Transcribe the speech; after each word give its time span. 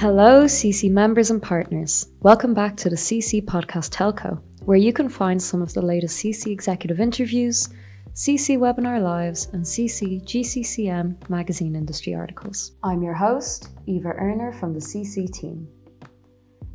Hello, 0.00 0.44
CC 0.44 0.88
members 0.88 1.28
and 1.28 1.42
partners. 1.42 2.06
Welcome 2.20 2.54
back 2.54 2.76
to 2.76 2.88
the 2.88 2.94
CC 2.94 3.44
Podcast 3.44 3.90
Telco, 3.90 4.40
where 4.64 4.76
you 4.76 4.92
can 4.92 5.08
find 5.08 5.42
some 5.42 5.60
of 5.60 5.74
the 5.74 5.82
latest 5.82 6.18
CC 6.18 6.52
executive 6.52 7.00
interviews, 7.00 7.68
CC 8.14 8.56
webinar 8.56 9.02
lives, 9.02 9.48
and 9.52 9.64
CC 9.64 10.22
GCCM 10.22 11.28
magazine 11.28 11.74
industry 11.74 12.14
articles. 12.14 12.76
I'm 12.84 13.02
your 13.02 13.14
host, 13.14 13.70
Eva 13.86 14.12
Erner 14.12 14.54
from 14.54 14.72
the 14.72 14.78
CC 14.78 15.28
team. 15.28 15.66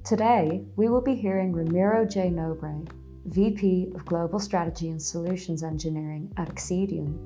Today, 0.03 0.65
we 0.75 0.89
will 0.89 0.99
be 0.99 1.15
hearing 1.15 1.53
Ramiro 1.53 2.03
J. 2.03 2.29
Nobre, 2.29 2.85
VP 3.27 3.93
of 3.95 4.03
Global 4.03 4.37
Strategy 4.37 4.89
and 4.89 5.01
Solutions 5.01 5.63
Engineering 5.63 6.29
at 6.35 6.49
Accedian, 6.49 7.17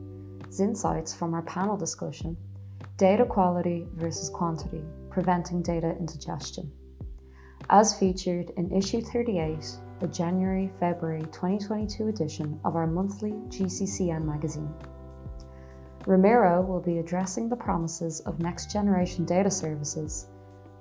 insights 0.59 1.16
from 1.16 1.34
our 1.34 1.41
panel 1.41 1.75
discussion 1.75 2.38
Data 2.98 3.25
Quality 3.25 3.87
versus 3.95 4.29
Quantity 4.29 4.84
Preventing 5.18 5.64
Data 5.64 5.98
Indigestion, 5.98 6.71
as 7.71 7.98
featured 7.98 8.52
in 8.52 8.71
issue 8.71 9.02
38, 9.02 9.80
the 10.00 10.07
January 10.10 10.71
February 10.80 11.24
2022 11.32 12.07
edition 12.07 12.60
of 12.64 12.76
our 12.76 12.86
monthly 12.86 13.32
GCCM 13.32 14.24
magazine. 14.26 14.71
Ramiro 16.06 16.62
will 16.62 16.82
be 16.82 17.00
addressing 17.00 17.50
the 17.50 17.56
promises 17.56 18.20
of 18.28 18.38
next 18.38 18.70
generation 18.71 19.26
data 19.26 19.50
services 19.50 20.28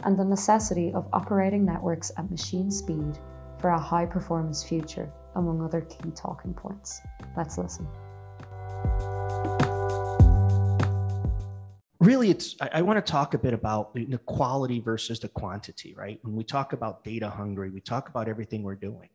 and 0.05 0.19
the 0.19 0.25
necessity 0.27 0.93
of 0.93 1.09
operating 1.15 1.65
networks 1.65 2.13
at 2.19 2.31
machine 2.31 2.71
speed 2.71 3.19
for 3.59 3.71
a 3.71 3.81
high 3.81 4.05
performance 4.05 4.63
future, 4.63 5.11
among 5.37 5.63
other 5.63 5.81
key 5.81 6.11
talking 6.11 6.53
points. 6.53 7.01
Let's 7.39 7.57
listen. 7.57 7.89
Really 12.07 12.31
it's 12.31 12.55
i, 12.61 12.71
I 12.75 12.83
want 12.83 13.05
to 13.05 13.13
talk 13.13 13.35
a 13.35 13.39
bit 13.39 13.53
about 13.53 13.93
the 13.95 14.21
quality 14.27 14.79
versus 14.81 15.19
the 15.19 15.29
quantity 15.29 15.95
right? 15.99 16.21
When 16.23 16.37
we 16.37 16.45
talk 16.45 16.73
about 16.73 17.03
data 17.03 17.29
hungry 17.29 17.71
we 17.71 17.81
talk 17.81 18.09
about 18.09 18.29
everything 18.29 18.63
we're 18.63 18.77
doing. 18.77 19.09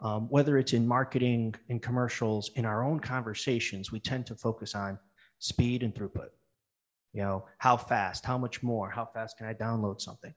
Um, 0.00 0.28
whether 0.28 0.58
it's 0.58 0.72
in 0.72 0.86
marketing 0.86 1.54
in 1.68 1.78
commercials 1.78 2.50
in 2.56 2.64
our 2.64 2.82
own 2.82 2.98
conversations 2.98 3.92
we 3.92 4.00
tend 4.00 4.26
to 4.26 4.34
focus 4.34 4.74
on 4.74 4.98
speed 5.38 5.82
and 5.84 5.94
throughput. 5.94 6.30
You 7.12 7.22
know 7.22 7.46
how 7.58 7.76
fast 7.76 8.24
how 8.24 8.36
much 8.36 8.62
more 8.62 8.90
how 8.90 9.06
fast 9.14 9.38
can 9.38 9.46
i 9.46 9.54
download 9.54 10.00
something? 10.00 10.34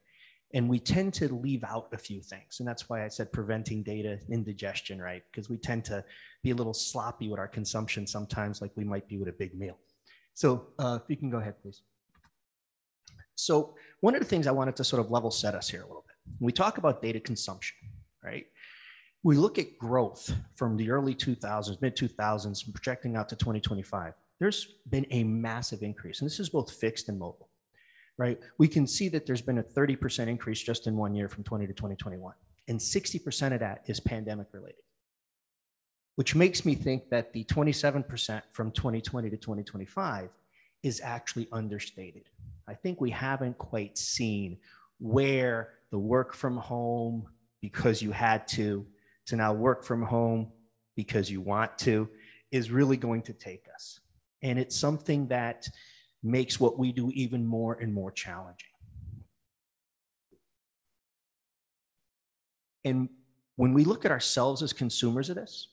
And 0.54 0.70
we 0.70 0.80
tend 0.80 1.14
to 1.16 1.36
leave 1.36 1.64
out 1.64 1.88
a 1.92 1.98
few 1.98 2.22
things 2.22 2.60
and 2.60 2.68
that's 2.68 2.88
why 2.90 3.04
i 3.04 3.08
said 3.08 3.34
preventing 3.34 3.82
data 3.82 4.20
indigestion 4.30 5.02
right? 5.02 5.24
Because 5.32 5.50
we 5.50 5.58
tend 5.58 5.84
to 5.86 6.04
be 6.44 6.52
a 6.52 6.56
little 6.56 6.76
sloppy 6.76 7.28
with 7.28 7.40
our 7.40 7.48
consumption 7.48 8.06
sometimes 8.06 8.62
like 8.62 8.72
we 8.76 8.84
might 8.84 9.08
be 9.08 9.18
with 9.18 9.30
a 9.30 9.40
big 9.44 9.58
meal 9.58 9.80
so 10.38 10.68
uh, 10.78 11.00
if 11.02 11.10
you 11.10 11.18
can 11.18 11.32
go 11.32 11.40
ahead, 11.40 11.56
please. 11.64 11.82
So 13.34 13.74
one 14.02 14.14
of 14.14 14.22
the 14.22 14.28
things 14.28 14.46
I 14.46 14.52
wanted 14.52 14.76
to 14.76 14.84
sort 14.84 15.04
of 15.04 15.10
level 15.10 15.32
set 15.32 15.56
us 15.56 15.68
here 15.68 15.82
a 15.82 15.88
little 15.88 16.06
bit. 16.08 16.16
When 16.38 16.46
we 16.46 16.52
talk 16.52 16.78
about 16.78 17.02
data 17.02 17.20
consumption, 17.20 17.76
right? 18.24 18.46
We 19.24 19.36
look 19.36 19.58
at 19.58 19.80
growth 19.80 20.32
from 20.54 20.78
the 20.78 20.92
early 20.92 21.16
2000s, 21.16 21.82
mid 21.82 21.98
2000s, 21.98 22.72
projecting 22.72 23.16
out 23.16 23.30
to 23.30 23.36
2025. 23.36 24.14
There's 24.40 24.76
been 24.92 25.08
a 25.10 25.24
massive 25.24 25.82
increase, 25.82 26.22
and 26.22 26.30
this 26.30 26.40
is 26.40 26.50
both 26.50 26.72
fixed 26.72 27.10
and 27.10 27.18
mobile, 27.18 27.50
right? 28.20 28.40
We 28.60 28.68
can 28.68 28.86
see 28.86 29.10
that 29.10 29.26
there's 29.26 29.42
been 29.42 29.58
a 29.58 29.64
30% 29.64 30.28
increase 30.28 30.62
just 30.62 30.86
in 30.86 30.96
one 30.96 31.16
year 31.16 31.30
from 31.30 31.46
20 31.46 31.66
to 31.66 31.74
2021, 31.74 32.32
and 32.68 32.80
60% 32.80 33.54
of 33.54 33.60
that 33.60 33.82
is 33.88 34.00
pandemic 34.00 34.50
related 34.52 34.84
which 36.18 36.34
makes 36.34 36.66
me 36.66 36.74
think 36.74 37.12
that 37.12 37.32
the 37.32 37.44
27% 37.44 38.42
from 38.52 38.72
2020 38.72 39.30
to 39.30 39.38
2025 39.38 40.30
is 40.82 41.00
actually 41.04 41.48
understated. 41.52 42.24
I 42.68 42.74
think 42.74 43.00
we 43.00 43.12
haven't 43.12 43.56
quite 43.60 44.00
seen 44.00 44.58
where 45.00 45.74
the 45.92 46.00
work 46.00 46.34
from 46.34 46.58
home 46.58 47.28
because 47.62 48.02
you 48.02 48.12
had 48.12 48.48
to, 48.48 48.84
to 49.28 49.36
now 49.36 49.54
work 49.54 49.84
from 49.84 50.02
home 50.02 50.52
because 50.96 51.30
you 51.30 51.40
want 51.40 51.78
to, 51.78 52.10
is 52.52 52.72
really 52.72 52.98
going 52.98 53.22
to 53.22 53.34
take 53.34 53.68
us. 53.72 54.00
And 54.42 54.58
it's 54.58 54.76
something 54.76 55.28
that 55.28 55.68
makes 56.24 56.60
what 56.60 56.80
we 56.80 56.92
do 56.92 57.12
even 57.14 57.46
more 57.46 57.76
and 57.76 57.94
more 57.94 58.12
challenging. 58.12 58.70
And 62.84 63.08
when 63.56 63.76
we 63.76 63.84
look 63.84 64.04
at 64.04 64.10
ourselves 64.10 64.64
as 64.64 64.74
consumers 64.74 65.30
of 65.30 65.36
this, 65.36 65.68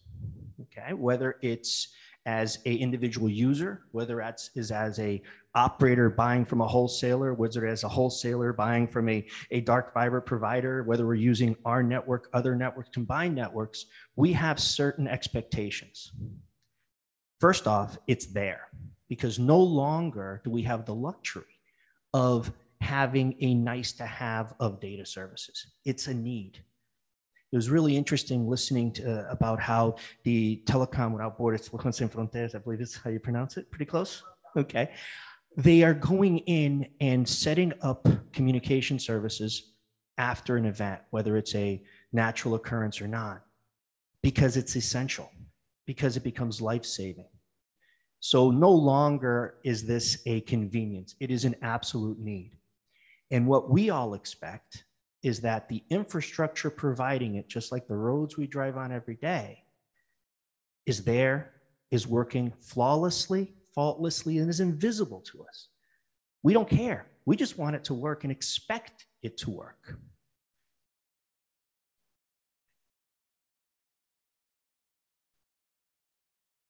okay? 0.84 0.94
Whether 0.94 1.36
it's 1.42 1.88
as 2.26 2.58
a 2.64 2.74
individual 2.74 3.28
user, 3.28 3.82
whether 3.92 4.16
that's 4.16 4.50
is 4.54 4.70
as 4.70 4.98
a 4.98 5.22
operator 5.54 6.08
buying 6.08 6.44
from 6.44 6.60
a 6.62 6.66
wholesaler, 6.66 7.34
whether 7.34 7.66
as 7.66 7.84
a 7.84 7.88
wholesaler 7.88 8.52
buying 8.52 8.88
from 8.88 9.08
a, 9.08 9.26
a 9.50 9.60
dark 9.60 9.92
fiber 9.92 10.20
provider, 10.20 10.82
whether 10.84 11.06
we're 11.06 11.14
using 11.14 11.54
our 11.64 11.82
network, 11.82 12.28
other 12.32 12.56
networks, 12.56 12.88
combined 12.90 13.34
networks, 13.34 13.86
we 14.16 14.32
have 14.32 14.58
certain 14.58 15.06
expectations. 15.06 16.12
First 17.40 17.66
off, 17.66 17.98
it's 18.06 18.26
there 18.26 18.68
because 19.08 19.38
no 19.38 19.60
longer 19.60 20.40
do 20.44 20.50
we 20.50 20.62
have 20.62 20.86
the 20.86 20.94
luxury 20.94 21.44
of 22.14 22.50
having 22.80 23.36
a 23.40 23.54
nice 23.54 23.92
to 23.92 24.06
have 24.06 24.54
of 24.60 24.80
data 24.80 25.04
services. 25.04 25.66
It's 25.84 26.06
a 26.06 26.14
need 26.14 26.62
it 27.54 27.56
was 27.56 27.70
really 27.70 27.96
interesting 27.96 28.48
listening 28.48 28.90
to, 28.90 29.28
uh, 29.28 29.30
about 29.30 29.60
how 29.60 29.94
the 30.24 30.60
Telecom 30.66 31.12
Without 31.12 31.38
Borders, 31.38 31.68
Telecom 31.68 31.94
Sin 31.94 32.08
Fronteras, 32.08 32.56
I 32.56 32.58
believe 32.58 32.80
is 32.80 32.96
how 32.96 33.10
you 33.10 33.20
pronounce 33.20 33.56
it, 33.56 33.70
pretty 33.70 33.84
close. 33.84 34.24
Okay. 34.56 34.90
They 35.56 35.84
are 35.84 35.94
going 35.94 36.38
in 36.38 36.88
and 37.00 37.28
setting 37.28 37.72
up 37.80 38.08
communication 38.32 38.98
services 38.98 39.70
after 40.18 40.56
an 40.56 40.64
event, 40.64 41.00
whether 41.10 41.36
it's 41.36 41.54
a 41.54 41.80
natural 42.12 42.56
occurrence 42.56 43.00
or 43.00 43.06
not, 43.06 43.42
because 44.20 44.56
it's 44.56 44.74
essential, 44.74 45.30
because 45.86 46.16
it 46.16 46.24
becomes 46.24 46.60
life 46.60 46.84
saving. 46.84 47.28
So 48.18 48.50
no 48.50 48.72
longer 48.72 49.58
is 49.62 49.84
this 49.84 50.18
a 50.26 50.40
convenience, 50.40 51.14
it 51.20 51.30
is 51.30 51.44
an 51.44 51.54
absolute 51.62 52.18
need. 52.18 52.50
And 53.30 53.46
what 53.46 53.70
we 53.70 53.90
all 53.90 54.14
expect 54.14 54.82
is 55.24 55.40
that 55.40 55.68
the 55.68 55.82
infrastructure 55.88 56.70
providing 56.70 57.36
it, 57.36 57.48
just 57.48 57.72
like 57.72 57.88
the 57.88 57.96
roads 57.96 58.36
we 58.36 58.46
drive 58.46 58.76
on 58.76 58.92
every 58.92 59.16
day, 59.16 59.64
is 60.86 61.02
there, 61.02 61.54
is 61.90 62.06
working 62.06 62.52
flawlessly, 62.60 63.54
faultlessly, 63.74 64.38
and 64.38 64.50
is 64.50 64.60
invisible 64.60 65.20
to 65.22 65.42
us. 65.42 65.68
We 66.42 66.52
don't 66.52 66.68
care. 66.68 67.06
We 67.24 67.36
just 67.36 67.56
want 67.56 67.74
it 67.74 67.84
to 67.84 67.94
work 67.94 68.24
and 68.24 68.30
expect 68.30 69.06
it 69.22 69.38
to 69.38 69.50
work. 69.50 69.98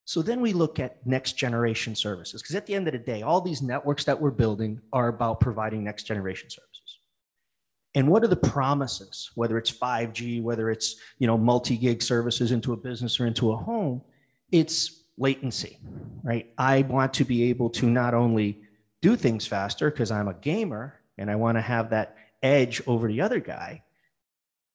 So 0.04 0.22
then 0.22 0.40
we 0.40 0.52
look 0.52 0.78
at 0.78 1.04
next 1.04 1.32
generation 1.32 1.96
services, 1.96 2.40
because 2.40 2.54
at 2.54 2.66
the 2.66 2.74
end 2.76 2.86
of 2.86 2.92
the 2.92 3.00
day, 3.00 3.22
all 3.22 3.40
these 3.40 3.62
networks 3.62 4.04
that 4.04 4.20
we're 4.20 4.30
building 4.30 4.80
are 4.92 5.08
about 5.08 5.40
providing 5.40 5.82
next 5.82 6.04
generation 6.04 6.48
services. 6.48 6.73
And 7.94 8.08
what 8.08 8.24
are 8.24 8.28
the 8.28 8.36
promises, 8.36 9.30
whether 9.34 9.56
it's 9.56 9.70
5G, 9.70 10.42
whether 10.42 10.70
it's 10.70 10.96
you 11.18 11.26
know 11.26 11.38
multi-gig 11.38 12.02
services 12.02 12.50
into 12.50 12.72
a 12.72 12.76
business 12.76 13.20
or 13.20 13.26
into 13.26 13.52
a 13.52 13.56
home? 13.56 14.02
It's 14.50 15.04
latency, 15.16 15.78
right? 16.22 16.52
I 16.58 16.82
want 16.82 17.14
to 17.14 17.24
be 17.24 17.44
able 17.44 17.70
to 17.70 17.86
not 17.86 18.14
only 18.14 18.60
do 19.00 19.16
things 19.16 19.46
faster 19.46 19.90
because 19.90 20.10
I'm 20.10 20.28
a 20.28 20.34
gamer 20.34 21.00
and 21.18 21.30
I 21.30 21.36
want 21.36 21.56
to 21.56 21.62
have 21.62 21.90
that 21.90 22.16
edge 22.42 22.82
over 22.86 23.06
the 23.06 23.20
other 23.20 23.38
guy, 23.38 23.84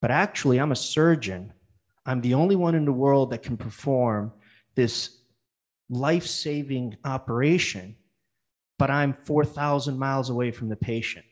but 0.00 0.10
actually 0.10 0.58
I'm 0.58 0.72
a 0.72 0.76
surgeon. 0.76 1.52
I'm 2.06 2.20
the 2.22 2.34
only 2.34 2.56
one 2.56 2.74
in 2.74 2.84
the 2.86 2.92
world 2.92 3.30
that 3.30 3.42
can 3.42 3.56
perform 3.56 4.32
this 4.74 5.18
life-saving 5.90 6.96
operation, 7.04 7.96
but 8.78 8.90
I'm 8.90 9.12
4,000 9.12 9.98
miles 9.98 10.30
away 10.30 10.52
from 10.52 10.68
the 10.68 10.76
patient. 10.76 11.26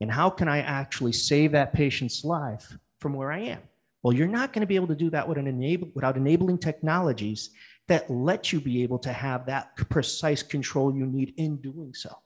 And 0.00 0.10
how 0.10 0.30
can 0.30 0.48
I 0.48 0.60
actually 0.60 1.12
save 1.12 1.52
that 1.52 1.72
patient's 1.72 2.24
life 2.24 2.76
from 3.00 3.14
where 3.14 3.32
I 3.32 3.40
am? 3.40 3.60
Well, 4.02 4.12
you're 4.12 4.28
not 4.28 4.52
going 4.52 4.60
to 4.60 4.66
be 4.66 4.76
able 4.76 4.86
to 4.88 4.94
do 4.94 5.10
that 5.10 5.28
enable, 5.28 5.90
without 5.94 6.16
enabling 6.16 6.58
technologies 6.58 7.50
that 7.88 8.08
let 8.10 8.52
you 8.52 8.60
be 8.60 8.82
able 8.82 8.98
to 9.00 9.12
have 9.12 9.46
that 9.46 9.76
precise 9.90 10.42
control 10.42 10.94
you 10.94 11.06
need 11.06 11.34
in 11.36 11.56
doing 11.56 11.94
so. 11.94 12.16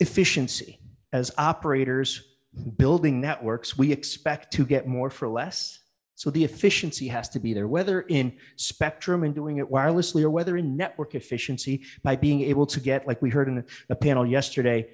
Efficiency. 0.00 0.78
As 1.12 1.32
operators 1.38 2.22
building 2.76 3.20
networks, 3.20 3.76
we 3.76 3.92
expect 3.92 4.52
to 4.54 4.64
get 4.64 4.86
more 4.86 5.10
for 5.10 5.28
less. 5.28 5.80
So 6.14 6.30
the 6.30 6.44
efficiency 6.44 7.08
has 7.08 7.28
to 7.30 7.38
be 7.38 7.54
there, 7.54 7.68
whether 7.68 8.00
in 8.02 8.32
spectrum 8.56 9.22
and 9.22 9.34
doing 9.34 9.58
it 9.58 9.70
wirelessly 9.70 10.22
or 10.22 10.30
whether 10.30 10.56
in 10.56 10.76
network 10.76 11.14
efficiency 11.14 11.84
by 12.02 12.16
being 12.16 12.42
able 12.42 12.66
to 12.66 12.80
get, 12.80 13.06
like 13.06 13.22
we 13.22 13.30
heard 13.30 13.48
in 13.48 13.64
a 13.88 13.94
panel 13.94 14.26
yesterday, 14.26 14.88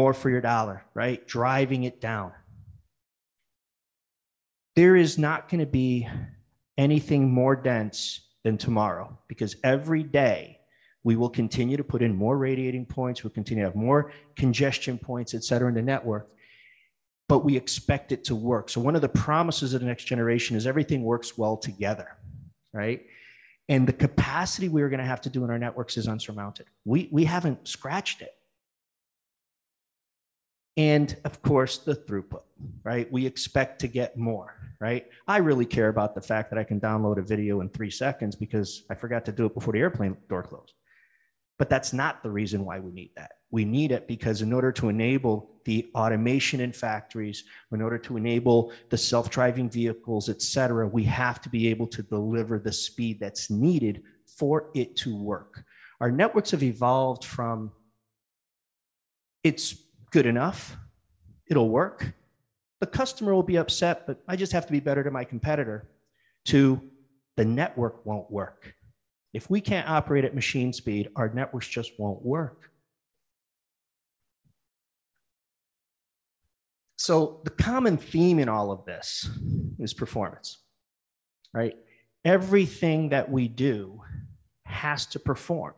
more 0.00 0.14
for 0.14 0.28
your 0.30 0.42
dollar, 0.42 0.78
right? 0.94 1.26
Driving 1.26 1.82
it 1.84 2.00
down. 2.00 2.32
There 4.76 4.94
is 4.94 5.16
not 5.16 5.48
going 5.48 5.60
to 5.60 5.72
be 5.84 6.08
anything 6.76 7.22
more 7.30 7.56
dense 7.56 8.20
than 8.44 8.58
tomorrow 8.58 9.18
because 9.26 9.56
every 9.64 10.02
day 10.02 10.60
We 11.06 11.14
will 11.14 11.30
continue 11.30 11.76
to 11.76 11.84
put 11.84 12.02
in 12.02 12.16
more 12.16 12.36
radiating 12.36 12.84
points. 12.84 13.22
We'll 13.22 13.30
continue 13.30 13.62
to 13.62 13.68
have 13.68 13.76
more 13.76 14.10
congestion 14.34 14.98
points, 14.98 15.34
et 15.34 15.44
cetera, 15.44 15.68
in 15.68 15.76
the 15.76 15.80
network. 15.80 16.28
But 17.28 17.44
we 17.44 17.56
expect 17.56 18.10
it 18.10 18.24
to 18.24 18.34
work. 18.34 18.68
So 18.68 18.80
one 18.80 18.96
of 18.96 19.02
the 19.02 19.08
promises 19.08 19.72
of 19.72 19.82
the 19.82 19.86
next 19.86 20.06
generation 20.06 20.56
is 20.56 20.66
everything 20.66 21.04
works 21.04 21.38
well 21.38 21.56
together, 21.58 22.16
right? 22.72 23.06
And 23.68 23.86
the 23.86 23.92
capacity 23.92 24.68
we're 24.68 24.88
going 24.88 24.98
to 24.98 25.06
have 25.06 25.20
to 25.20 25.30
do 25.30 25.44
in 25.44 25.50
our 25.50 25.60
networks 25.60 25.96
is 25.96 26.08
unsurmounted. 26.08 26.64
We, 26.84 27.08
we 27.12 27.24
haven't 27.24 27.68
scratched 27.68 28.20
it. 28.20 28.34
And 30.76 31.16
of 31.24 31.40
course, 31.42 31.78
the 31.78 31.94
throughput, 31.94 32.42
right? 32.84 33.10
We 33.10 33.24
expect 33.24 33.80
to 33.80 33.88
get 33.88 34.18
more, 34.18 34.54
right? 34.78 35.06
I 35.26 35.38
really 35.38 35.64
care 35.64 35.88
about 35.88 36.14
the 36.14 36.20
fact 36.20 36.50
that 36.50 36.58
I 36.58 36.64
can 36.64 36.80
download 36.80 37.18
a 37.18 37.22
video 37.22 37.60
in 37.62 37.70
three 37.70 37.90
seconds 37.90 38.36
because 38.36 38.84
I 38.90 38.94
forgot 38.94 39.24
to 39.24 39.32
do 39.32 39.46
it 39.46 39.54
before 39.54 39.72
the 39.72 39.78
airplane 39.78 40.16
door 40.28 40.42
closed. 40.42 40.74
But 41.58 41.70
that's 41.70 41.94
not 41.94 42.22
the 42.22 42.30
reason 42.30 42.66
why 42.66 42.80
we 42.80 42.92
need 42.92 43.12
that. 43.16 43.32
We 43.50 43.64
need 43.64 43.90
it 43.90 44.06
because 44.06 44.42
in 44.42 44.52
order 44.52 44.70
to 44.72 44.90
enable 44.90 45.52
the 45.64 45.88
automation 45.94 46.60
in 46.60 46.72
factories, 46.72 47.44
in 47.72 47.80
order 47.80 47.96
to 47.96 48.18
enable 48.18 48.72
the 48.90 48.98
self-driving 48.98 49.70
vehicles, 49.70 50.28
et 50.28 50.42
cetera, 50.42 50.86
we 50.86 51.04
have 51.04 51.40
to 51.40 51.48
be 51.48 51.68
able 51.68 51.86
to 51.86 52.02
deliver 52.02 52.58
the 52.58 52.72
speed 52.72 53.18
that's 53.18 53.48
needed 53.48 54.02
for 54.26 54.68
it 54.74 54.94
to 54.96 55.16
work. 55.16 55.64
Our 56.00 56.10
networks 56.10 56.50
have 56.50 56.62
evolved 56.62 57.24
from 57.24 57.72
it's 59.42 59.74
good 60.16 60.24
enough, 60.24 60.78
it'll 61.50 61.68
work. 61.68 62.14
The 62.80 62.86
customer 62.86 63.34
will 63.34 63.42
be 63.42 63.58
upset, 63.58 64.06
but 64.06 64.22
I 64.26 64.34
just 64.34 64.50
have 64.52 64.64
to 64.64 64.72
be 64.72 64.80
better 64.80 65.04
to 65.04 65.10
my 65.10 65.24
competitor, 65.24 65.90
to 66.46 66.80
the 67.36 67.44
network 67.44 68.06
won't 68.06 68.30
work. 68.30 68.72
If 69.34 69.50
we 69.50 69.60
can't 69.60 69.86
operate 69.86 70.24
at 70.24 70.34
machine 70.34 70.72
speed, 70.72 71.10
our 71.16 71.28
networks 71.28 71.68
just 71.68 71.92
won't 71.98 72.24
work. 72.24 72.70
So 76.96 77.42
the 77.44 77.50
common 77.50 77.98
theme 77.98 78.38
in 78.38 78.48
all 78.48 78.70
of 78.70 78.86
this 78.86 79.28
is 79.78 79.92
performance, 79.92 80.56
right? 81.52 81.76
Everything 82.24 83.10
that 83.10 83.30
we 83.30 83.48
do 83.48 84.00
has 84.64 85.04
to 85.08 85.18
perform, 85.18 85.74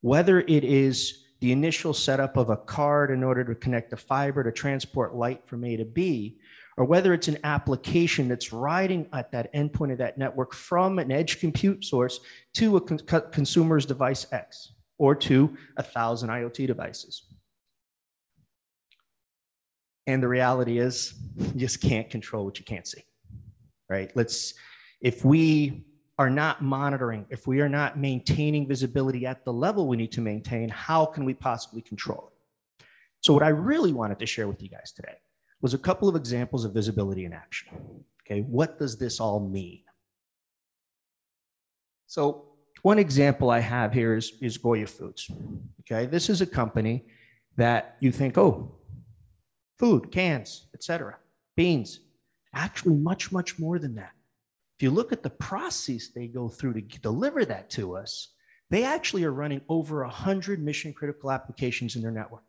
whether 0.00 0.40
it 0.40 0.64
is 0.64 1.25
the 1.40 1.52
initial 1.52 1.92
setup 1.92 2.36
of 2.36 2.50
a 2.50 2.56
card 2.56 3.10
in 3.10 3.22
order 3.22 3.44
to 3.44 3.54
connect 3.54 3.92
a 3.92 3.96
fiber 3.96 4.42
to 4.42 4.52
transport 4.52 5.14
light 5.14 5.46
from 5.46 5.64
A 5.64 5.76
to 5.76 5.84
B, 5.84 6.38
or 6.76 6.84
whether 6.84 7.12
it's 7.12 7.28
an 7.28 7.38
application 7.44 8.28
that's 8.28 8.52
riding 8.52 9.08
at 9.12 9.32
that 9.32 9.52
endpoint 9.54 9.92
of 9.92 9.98
that 9.98 10.18
network 10.18 10.54
from 10.54 10.98
an 10.98 11.10
edge 11.10 11.40
compute 11.40 11.84
source 11.84 12.20
to 12.54 12.76
a 12.76 12.80
con 12.80 12.98
consumer's 13.32 13.86
device 13.86 14.26
X 14.32 14.72
or 14.98 15.14
to 15.14 15.56
a 15.76 15.82
thousand 15.82 16.30
IoT 16.30 16.66
devices. 16.66 17.24
And 20.06 20.22
the 20.22 20.28
reality 20.28 20.78
is, 20.78 21.14
you 21.36 21.60
just 21.60 21.80
can't 21.80 22.08
control 22.08 22.44
what 22.44 22.58
you 22.58 22.64
can't 22.64 22.86
see, 22.86 23.02
right? 23.90 24.10
Let's, 24.14 24.54
if 25.00 25.24
we 25.24 25.84
are 26.18 26.30
not 26.30 26.62
monitoring, 26.62 27.26
if 27.28 27.46
we 27.46 27.60
are 27.60 27.68
not 27.68 27.98
maintaining 27.98 28.66
visibility 28.66 29.26
at 29.26 29.44
the 29.44 29.52
level 29.52 29.86
we 29.86 29.96
need 29.96 30.12
to 30.12 30.20
maintain, 30.20 30.68
how 30.68 31.04
can 31.04 31.24
we 31.24 31.34
possibly 31.34 31.82
control 31.82 32.30
it? 32.32 32.84
So, 33.20 33.34
what 33.34 33.42
I 33.42 33.48
really 33.48 33.92
wanted 33.92 34.18
to 34.20 34.26
share 34.26 34.48
with 34.48 34.62
you 34.62 34.68
guys 34.68 34.92
today 34.92 35.16
was 35.60 35.74
a 35.74 35.78
couple 35.78 36.08
of 36.08 36.16
examples 36.16 36.64
of 36.64 36.72
visibility 36.72 37.24
in 37.24 37.32
action. 37.32 37.68
Okay, 38.24 38.40
what 38.40 38.78
does 38.78 38.98
this 38.98 39.20
all 39.20 39.40
mean? 39.40 39.82
So, 42.06 42.44
one 42.82 42.98
example 42.98 43.50
I 43.50 43.58
have 43.60 43.92
here 43.92 44.16
is, 44.16 44.32
is 44.40 44.58
Goya 44.58 44.86
Foods. 44.86 45.30
Okay, 45.80 46.06
this 46.06 46.30
is 46.30 46.40
a 46.40 46.46
company 46.46 47.04
that 47.56 47.96
you 48.00 48.12
think, 48.12 48.38
oh, 48.38 48.76
food, 49.78 50.10
cans, 50.10 50.66
etc., 50.74 51.16
beans. 51.56 52.00
Actually, 52.54 52.96
much, 52.96 53.32
much 53.32 53.58
more 53.58 53.78
than 53.78 53.94
that. 53.96 54.12
If 54.78 54.82
you 54.82 54.90
look 54.90 55.12
at 55.12 55.22
the 55.22 55.30
process 55.30 56.08
they 56.08 56.26
go 56.26 56.48
through 56.48 56.74
to 56.74 56.80
deliver 56.80 57.44
that 57.44 57.70
to 57.70 57.96
us, 57.96 58.28
they 58.68 58.84
actually 58.84 59.24
are 59.24 59.32
running 59.32 59.62
over 59.68 60.02
100 60.02 60.62
mission 60.62 60.92
critical 60.92 61.30
applications 61.30 61.96
in 61.96 62.02
their 62.02 62.10
network 62.10 62.42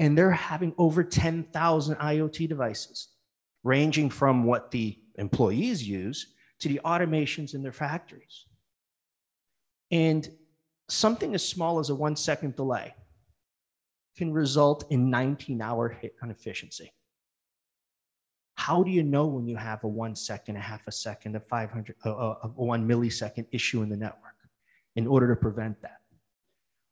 and 0.00 0.16
they're 0.16 0.30
having 0.30 0.74
over 0.78 1.04
10,000 1.04 1.96
IoT 1.96 2.48
devices, 2.48 3.08
ranging 3.62 4.08
from 4.08 4.44
what 4.44 4.70
the 4.70 4.98
employees 5.16 5.86
use 5.86 6.32
to 6.58 6.68
the 6.68 6.80
automations 6.86 7.54
in 7.54 7.62
their 7.62 7.70
factories. 7.70 8.46
And 9.90 10.26
something 10.88 11.34
as 11.34 11.46
small 11.46 11.78
as 11.78 11.90
a 11.90 11.94
one 11.94 12.16
second 12.16 12.56
delay 12.56 12.94
can 14.16 14.32
result 14.32 14.90
in 14.90 15.10
19 15.10 15.60
hour 15.60 15.90
hit 15.90 16.14
on 16.22 16.30
efficiency. 16.30 16.94
How 18.60 18.82
do 18.82 18.90
you 18.90 19.02
know 19.02 19.24
when 19.24 19.48
you 19.48 19.56
have 19.56 19.84
a 19.84 19.88
one 19.88 20.14
second, 20.14 20.56
a 20.56 20.60
half 20.60 20.86
a 20.86 20.92
second, 20.92 21.34
a 21.34 21.40
500, 21.40 21.96
a, 22.04 22.10
a 22.10 22.48
one 22.56 22.86
millisecond 22.86 23.46
issue 23.52 23.80
in 23.80 23.88
the 23.88 23.96
network 23.96 24.36
in 24.96 25.06
order 25.06 25.34
to 25.34 25.34
prevent 25.34 25.80
that? 25.80 26.00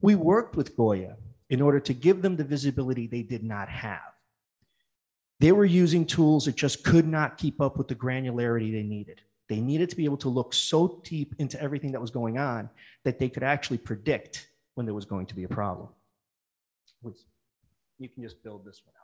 We 0.01 0.15
worked 0.15 0.57
with 0.57 0.75
Goya 0.75 1.19
in 1.51 1.61
order 1.61 1.79
to 1.79 1.93
give 1.93 2.23
them 2.23 2.37
the 2.37 2.43
visibility 2.43 3.07
they 3.07 3.21
did 3.21 3.45
not 3.45 3.69
have. 3.69 4.15
They 5.41 5.53
were 5.53 5.67
using 5.67 6.07
tools 6.07 6.47
that 6.47 6.57
just 6.57 6.85
could 6.85 7.07
not 7.07 7.37
keep 7.37 7.61
up 7.61 7.77
with 7.77 7.87
the 7.87 7.95
granularity 7.95 8.73
they 8.73 8.83
needed. 8.83 9.21
They 9.51 9.61
needed 9.61 9.91
to 9.91 9.97
be 9.97 10.07
able 10.07 10.17
to 10.19 10.31
look 10.31 10.55
so 10.55 11.03
deep 11.05 11.35
into 11.39 11.61
everything 11.61 11.93
that 11.93 12.01
was 12.01 12.11
going 12.11 12.39
on 12.39 12.71
that 13.05 13.19
they 13.19 13.29
could 13.29 13.43
actually 13.43 13.79
predict 13.79 14.49
when 14.75 14.87
there 14.87 14.95
was 14.95 15.05
going 15.05 15.27
to 15.27 15.35
be 15.35 15.45
a 15.45 15.49
problem. 15.49 15.91
You 17.05 18.09
can 18.09 18.23
just 18.23 18.43
build 18.43 18.65
this 18.65 18.81
one 18.87 18.95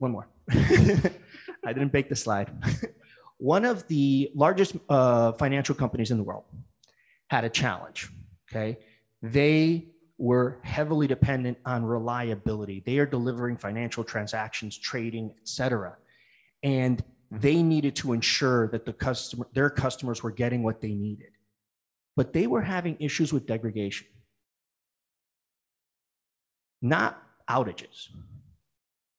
One 0.00 0.10
more. 0.10 0.28
I 0.50 1.72
didn't 1.72 1.92
bake 1.92 2.08
the 2.08 2.16
slide. 2.16 2.50
one 3.38 3.64
of 3.64 3.86
the 3.86 4.32
largest 4.34 4.76
uh, 4.88 5.32
financial 5.32 5.74
companies 5.74 6.10
in 6.10 6.16
the 6.18 6.24
world 6.24 6.44
had 7.28 7.44
a 7.44 7.48
challenge 7.48 8.10
okay? 8.50 8.78
They 9.22 9.86
were 10.18 10.58
heavily 10.62 11.06
dependent 11.06 11.58
on 11.64 11.84
reliability. 11.84 12.82
They 12.84 12.98
are 12.98 13.06
delivering 13.06 13.56
financial 13.56 14.04
transactions, 14.04 14.76
trading, 14.76 15.32
et 15.38 15.48
cetera. 15.48 15.96
And 16.62 17.02
they 17.30 17.62
needed 17.62 17.96
to 17.96 18.12
ensure 18.12 18.68
that 18.68 18.84
the 18.84 18.92
customer, 18.92 19.46
their 19.54 19.70
customers 19.70 20.22
were 20.22 20.30
getting 20.30 20.62
what 20.62 20.80
they 20.80 20.94
needed. 20.94 21.30
But 22.16 22.32
they 22.32 22.46
were 22.46 22.60
having 22.60 22.96
issues 23.00 23.32
with 23.32 23.46
degradation. 23.46 24.08
Not 26.82 27.22
outages, 27.48 28.08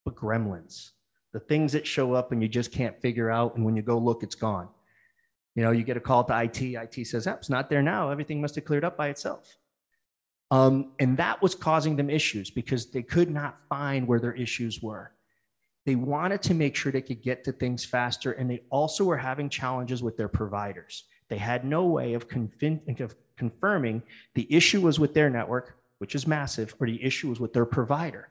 but 0.04 0.14
gremlins. 0.14 0.90
The 1.32 1.40
things 1.40 1.72
that 1.72 1.86
show 1.86 2.12
up 2.12 2.32
and 2.32 2.42
you 2.42 2.48
just 2.48 2.72
can't 2.72 3.00
figure 3.00 3.30
out, 3.30 3.56
and 3.56 3.64
when 3.64 3.76
you 3.76 3.82
go 3.82 3.98
look, 3.98 4.22
it's 4.22 4.34
gone. 4.34 4.68
You 5.54 5.62
know, 5.62 5.70
you 5.70 5.82
get 5.82 5.96
a 5.96 6.00
call 6.00 6.24
to 6.24 6.42
IT, 6.42 6.60
IT 6.60 7.06
says, 7.06 7.26
it's 7.26 7.50
not 7.50 7.68
there 7.68 7.82
now. 7.82 8.10
Everything 8.10 8.40
must 8.40 8.54
have 8.54 8.64
cleared 8.64 8.84
up 8.84 8.96
by 8.96 9.08
itself. 9.08 9.56
Um, 10.50 10.92
and 10.98 11.16
that 11.16 11.40
was 11.40 11.54
causing 11.54 11.96
them 11.96 12.10
issues 12.10 12.50
because 12.50 12.90
they 12.90 13.02
could 13.02 13.30
not 13.30 13.58
find 13.68 14.06
where 14.06 14.20
their 14.20 14.34
issues 14.34 14.82
were. 14.82 15.12
They 15.84 15.94
wanted 15.94 16.42
to 16.42 16.54
make 16.54 16.76
sure 16.76 16.92
they 16.92 17.02
could 17.02 17.22
get 17.22 17.42
to 17.44 17.52
things 17.52 17.84
faster, 17.84 18.32
and 18.32 18.50
they 18.50 18.62
also 18.70 19.04
were 19.04 19.16
having 19.16 19.48
challenges 19.48 20.02
with 20.02 20.16
their 20.16 20.28
providers. 20.28 21.04
They 21.28 21.38
had 21.38 21.64
no 21.64 21.86
way 21.86 22.14
of, 22.14 22.26
of 23.00 23.14
confirming 23.36 24.02
the 24.34 24.46
issue 24.54 24.82
was 24.82 25.00
with 25.00 25.14
their 25.14 25.30
network, 25.30 25.78
which 25.98 26.14
is 26.14 26.26
massive, 26.26 26.74
or 26.78 26.86
the 26.86 27.02
issue 27.02 27.30
was 27.30 27.40
with 27.40 27.52
their 27.52 27.64
provider. 27.64 28.28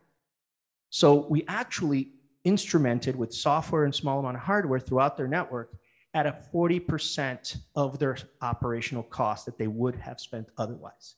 So 0.91 1.25
we 1.29 1.45
actually 1.48 2.10
instrumented 2.45 3.15
with 3.15 3.33
software 3.33 3.86
and 3.86 3.95
small 3.95 4.19
amount 4.19 4.36
of 4.36 4.43
hardware 4.43 4.79
throughout 4.79 5.15
their 5.15 5.27
network 5.27 5.74
at 6.13 6.25
a 6.25 6.38
40% 6.53 7.57
of 7.75 7.98
their 7.98 8.17
operational 8.41 9.03
cost 9.03 9.45
that 9.45 9.57
they 9.57 9.67
would 9.67 9.95
have 9.95 10.19
spent 10.19 10.50
otherwise. 10.57 11.15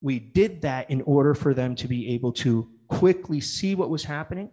We 0.00 0.18
did 0.18 0.62
that 0.62 0.90
in 0.90 1.02
order 1.02 1.34
for 1.34 1.52
them 1.52 1.74
to 1.76 1.86
be 1.86 2.08
able 2.14 2.32
to 2.32 2.70
quickly 2.88 3.40
see 3.40 3.74
what 3.74 3.90
was 3.90 4.04
happening. 4.04 4.50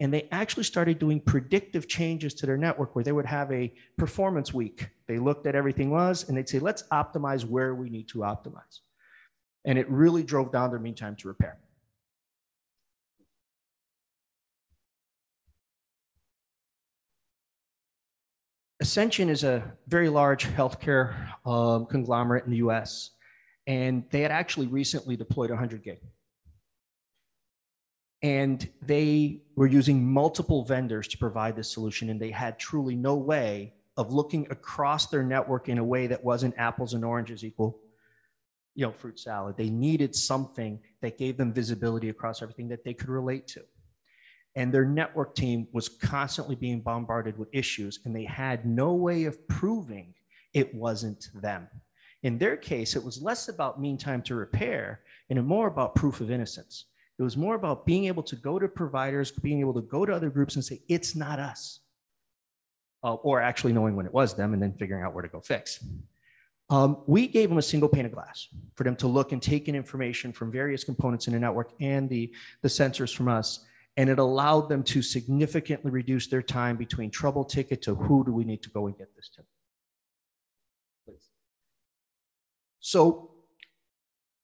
And 0.00 0.12
they 0.12 0.26
actually 0.32 0.64
started 0.64 0.98
doing 0.98 1.20
predictive 1.20 1.86
changes 1.86 2.34
to 2.34 2.46
their 2.46 2.56
network 2.56 2.96
where 2.96 3.04
they 3.04 3.12
would 3.12 3.26
have 3.26 3.52
a 3.52 3.72
performance 3.96 4.52
week. 4.52 4.88
They 5.06 5.18
looked 5.18 5.46
at 5.46 5.54
everything 5.54 5.90
was 5.90 6.28
and 6.28 6.36
they'd 6.36 6.48
say, 6.48 6.58
let's 6.58 6.82
optimize 6.90 7.44
where 7.44 7.76
we 7.76 7.88
need 7.88 8.08
to 8.08 8.18
optimize. 8.18 8.80
And 9.64 9.78
it 9.78 9.88
really 9.88 10.24
drove 10.24 10.50
down 10.50 10.70
their 10.70 10.80
mean 10.80 10.96
time 10.96 11.14
to 11.16 11.28
repair. 11.28 11.58
Ascension 18.84 19.30
is 19.30 19.44
a 19.44 19.72
very 19.88 20.10
large 20.10 20.44
healthcare 20.44 21.14
um, 21.46 21.86
conglomerate 21.86 22.44
in 22.44 22.50
the 22.50 22.58
US, 22.58 23.12
and 23.66 24.04
they 24.10 24.20
had 24.20 24.30
actually 24.30 24.66
recently 24.66 25.16
deployed 25.16 25.48
100 25.48 25.82
gig. 25.82 26.00
And 28.22 28.68
they 28.82 29.40
were 29.56 29.66
using 29.66 30.04
multiple 30.04 30.66
vendors 30.66 31.08
to 31.08 31.16
provide 31.16 31.56
this 31.56 31.72
solution, 31.72 32.10
and 32.10 32.20
they 32.20 32.30
had 32.30 32.58
truly 32.58 32.94
no 32.94 33.16
way 33.16 33.72
of 33.96 34.12
looking 34.12 34.46
across 34.50 35.06
their 35.06 35.22
network 35.22 35.70
in 35.70 35.78
a 35.78 35.84
way 35.84 36.06
that 36.08 36.22
wasn't 36.22 36.54
apples 36.58 36.92
and 36.92 37.06
oranges 37.06 37.42
equal 37.42 37.80
you 38.74 38.84
know 38.84 38.92
fruit 38.92 39.20
salad 39.20 39.56
they 39.56 39.70
needed 39.70 40.16
something 40.16 40.80
that 41.00 41.16
gave 41.16 41.36
them 41.36 41.52
visibility 41.52 42.08
across 42.08 42.42
everything 42.42 42.66
that 42.66 42.82
they 42.82 42.92
could 42.92 43.08
relate 43.08 43.46
to 43.46 43.62
and 44.56 44.72
their 44.72 44.84
network 44.84 45.34
team 45.34 45.66
was 45.72 45.88
constantly 45.88 46.54
being 46.54 46.80
bombarded 46.80 47.36
with 47.38 47.48
issues 47.52 48.00
and 48.04 48.14
they 48.14 48.24
had 48.24 48.64
no 48.66 48.92
way 48.94 49.24
of 49.24 49.46
proving 49.48 50.14
it 50.52 50.72
wasn't 50.74 51.28
them. 51.34 51.68
In 52.22 52.38
their 52.38 52.56
case 52.56 52.96
it 52.96 53.04
was 53.04 53.20
less 53.20 53.48
about 53.48 53.80
mean 53.80 53.98
time 53.98 54.22
to 54.22 54.34
repair 54.34 55.00
and 55.30 55.44
more 55.44 55.66
about 55.66 55.94
proof 55.94 56.20
of 56.20 56.30
innocence. 56.30 56.86
It 57.18 57.22
was 57.22 57.36
more 57.36 57.54
about 57.54 57.86
being 57.86 58.06
able 58.06 58.22
to 58.24 58.36
go 58.36 58.58
to 58.58 58.68
providers 58.68 59.30
being 59.30 59.60
able 59.60 59.74
to 59.74 59.82
go 59.82 60.04
to 60.04 60.12
other 60.12 60.30
groups 60.30 60.56
and 60.56 60.64
say 60.64 60.80
it's 60.88 61.14
not 61.14 61.38
us 61.38 61.80
uh, 63.02 63.14
or 63.14 63.40
actually 63.40 63.72
knowing 63.72 63.96
when 63.96 64.06
it 64.06 64.12
was 64.12 64.34
them 64.34 64.52
and 64.52 64.62
then 64.62 64.72
figuring 64.72 65.04
out 65.04 65.14
where 65.14 65.22
to 65.22 65.28
go 65.28 65.40
fix. 65.40 65.84
Um, 66.70 67.02
we 67.06 67.26
gave 67.26 67.50
them 67.50 67.58
a 67.58 67.62
single 67.62 67.90
pane 67.90 68.06
of 68.06 68.12
glass 68.12 68.48
for 68.74 68.84
them 68.84 68.96
to 68.96 69.06
look 69.06 69.32
and 69.32 69.42
take 69.42 69.68
in 69.68 69.74
information 69.74 70.32
from 70.32 70.50
various 70.50 70.82
components 70.82 71.26
in 71.26 71.34
the 71.34 71.38
network 71.38 71.72
and 71.80 72.08
the, 72.08 72.32
the 72.62 72.68
sensors 72.68 73.14
from 73.14 73.28
us 73.28 73.66
and 73.96 74.10
it 74.10 74.18
allowed 74.18 74.68
them 74.68 74.82
to 74.82 75.02
significantly 75.02 75.90
reduce 75.90 76.26
their 76.26 76.42
time 76.42 76.76
between 76.76 77.10
trouble 77.10 77.44
ticket 77.44 77.82
to 77.82 77.94
who 77.94 78.24
do 78.24 78.32
we 78.32 78.44
need 78.44 78.62
to 78.62 78.70
go 78.70 78.86
and 78.86 78.98
get 78.98 79.14
this 79.14 79.28
to. 79.36 79.42
Please. 81.04 81.28
So 82.80 83.30